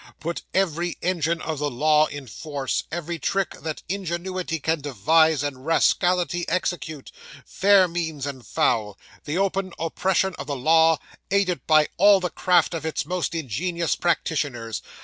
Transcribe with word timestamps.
"Put 0.19 0.41
every 0.51 0.97
engine 1.03 1.43
of 1.43 1.59
the 1.59 1.69
law 1.69 2.07
in 2.07 2.25
force, 2.25 2.85
every 2.91 3.19
trick 3.19 3.51
that 3.61 3.83
ingenuity 3.87 4.59
can 4.59 4.81
devise 4.81 5.43
and 5.43 5.63
rascality 5.63 6.43
execute; 6.49 7.11
fair 7.45 7.87
means 7.87 8.25
and 8.25 8.43
foul; 8.43 8.97
the 9.25 9.37
open 9.37 9.73
oppression 9.77 10.33
of 10.39 10.47
the 10.47 10.55
law, 10.55 10.97
aided 11.29 11.67
by 11.67 11.87
all 11.97 12.19
the 12.19 12.31
craft 12.31 12.73
of 12.73 12.83
its 12.83 13.05
most 13.05 13.35
ingenious 13.35 13.95
practitioners. 13.95 14.81